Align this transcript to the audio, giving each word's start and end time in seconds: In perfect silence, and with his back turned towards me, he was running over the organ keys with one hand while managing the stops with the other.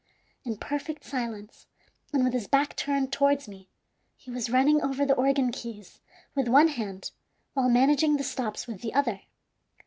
In 0.43 0.57
perfect 0.57 1.03
silence, 1.03 1.67
and 2.11 2.23
with 2.23 2.33
his 2.33 2.47
back 2.47 2.75
turned 2.75 3.13
towards 3.13 3.47
me, 3.47 3.67
he 4.17 4.31
was 4.31 4.49
running 4.49 4.81
over 4.81 5.05
the 5.05 5.13
organ 5.13 5.51
keys 5.51 5.99
with 6.33 6.47
one 6.47 6.69
hand 6.69 7.11
while 7.53 7.69
managing 7.69 8.15
the 8.17 8.23
stops 8.23 8.65
with 8.65 8.81
the 8.81 8.95
other. 8.95 9.21